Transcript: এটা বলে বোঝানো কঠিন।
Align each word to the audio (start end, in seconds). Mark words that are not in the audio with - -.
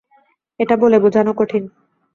এটা 0.59 0.75
বলে 0.77 0.97
বোঝানো 0.99 1.31
কঠিন। 1.33 1.63